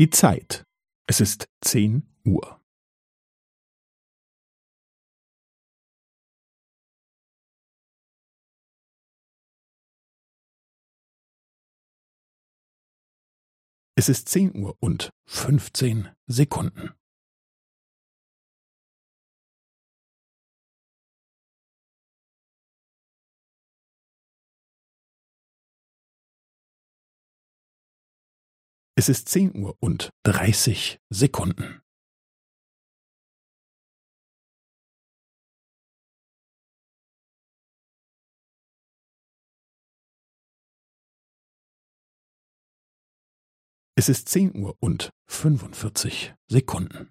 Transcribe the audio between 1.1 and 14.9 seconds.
ist zehn Uhr. Es ist zehn Uhr